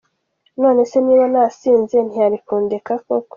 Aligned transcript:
None 0.61 0.81
se 0.89 0.97
niba 1.05 1.25
nasinze 1.33 1.97
ntiyari 2.07 2.37
kundeka 2.47 2.93
koko?”. 3.05 3.15